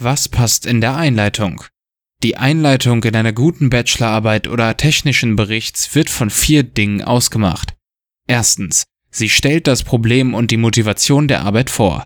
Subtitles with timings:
[0.00, 1.64] Was passt in der Einleitung?
[2.22, 7.74] Die Einleitung in einer guten Bachelorarbeit oder technischen Berichts wird von vier Dingen ausgemacht.
[8.28, 12.04] Erstens, sie stellt das Problem und die Motivation der Arbeit vor.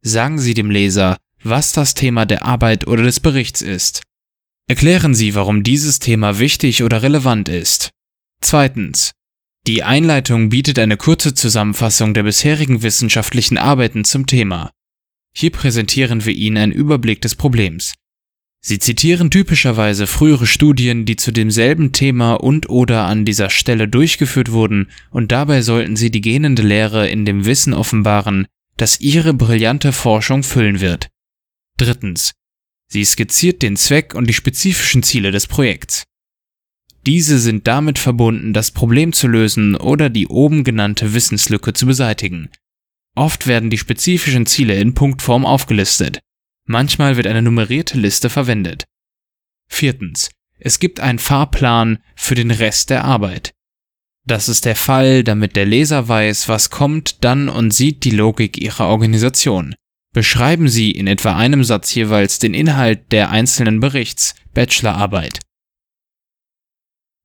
[0.00, 4.02] Sagen Sie dem Leser, was das Thema der Arbeit oder des Berichts ist.
[4.68, 7.90] Erklären Sie, warum dieses Thema wichtig oder relevant ist.
[8.40, 9.10] Zweitens.
[9.66, 14.70] Die Einleitung bietet eine kurze Zusammenfassung der bisherigen wissenschaftlichen Arbeiten zum Thema.
[15.34, 17.94] Hier präsentieren wir Ihnen einen Überblick des Problems.
[18.60, 24.50] Sie zitieren typischerweise frühere Studien, die zu demselben Thema und oder an dieser Stelle durchgeführt
[24.50, 28.46] wurden, und dabei sollten Sie die gähnende Lehre in dem Wissen offenbaren,
[28.76, 31.08] das Ihre brillante Forschung füllen wird.
[31.76, 32.32] Drittens.
[32.88, 36.04] Sie skizziert den Zweck und die spezifischen Ziele des Projekts.
[37.06, 42.50] Diese sind damit verbunden, das Problem zu lösen oder die oben genannte Wissenslücke zu beseitigen.
[43.18, 46.20] Oft werden die spezifischen Ziele in Punktform aufgelistet.
[46.66, 48.84] Manchmal wird eine nummerierte Liste verwendet.
[49.68, 50.30] Viertens.
[50.60, 53.54] Es gibt einen Fahrplan für den Rest der Arbeit.
[54.24, 58.56] Das ist der Fall, damit der Leser weiß, was kommt dann und sieht die Logik
[58.56, 59.74] Ihrer Organisation.
[60.14, 65.40] Beschreiben Sie in etwa einem Satz jeweils den Inhalt der einzelnen Berichts, Bachelorarbeit.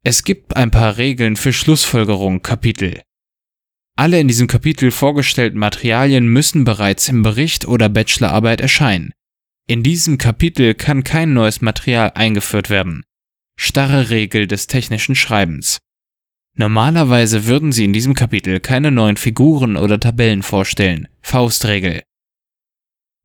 [0.03, 3.03] Es gibt ein paar Regeln für Schlussfolgerung Kapitel.
[3.95, 9.11] Alle in diesem Kapitel vorgestellten Materialien müssen bereits im Bericht oder Bachelorarbeit erscheinen.
[9.67, 13.03] In diesem Kapitel kann kein neues Material eingeführt werden.
[13.55, 15.79] Starre Regel des technischen Schreibens.
[16.55, 21.07] Normalerweise würden Sie in diesem Kapitel keine neuen Figuren oder Tabellen vorstellen.
[21.21, 22.01] Faustregel.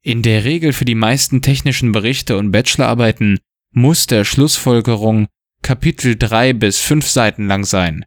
[0.02, 3.38] In der Regel für die meisten technischen Berichte und Bachelorarbeiten
[3.72, 5.26] muss der Schlussfolgerung
[5.62, 8.04] Kapitel 3 bis 5 Seiten lang sein.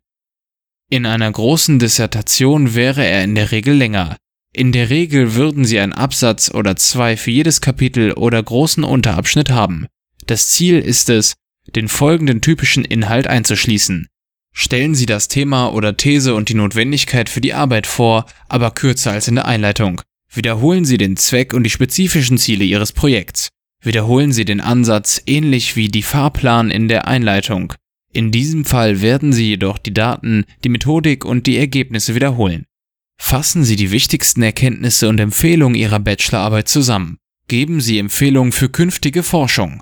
[0.94, 4.18] In einer großen Dissertation wäre er in der Regel länger.
[4.52, 9.50] In der Regel würden Sie einen Absatz oder zwei für jedes Kapitel oder großen Unterabschnitt
[9.52, 9.88] haben.
[10.28, 11.34] Das Ziel ist es,
[11.78, 14.10] den folgenden typischen Inhalt einzuschließen.
[14.52, 19.14] Stellen Sie das Thema oder These und die Notwendigkeit für die Arbeit vor, aber kürzer
[19.14, 20.02] als in der Einleitung.
[20.30, 23.48] Wiederholen Sie den Zweck und die spezifischen Ziele Ihres Projekts.
[23.82, 27.76] Wiederholen Sie den Ansatz ähnlich wie die Fahrplan in der Einleitung.
[28.14, 32.66] In diesem Fall werden Sie jedoch die Daten, die Methodik und die Ergebnisse wiederholen.
[33.18, 37.18] Fassen Sie die wichtigsten Erkenntnisse und Empfehlungen Ihrer Bachelorarbeit zusammen.
[37.48, 39.82] Geben Sie Empfehlungen für künftige Forschung.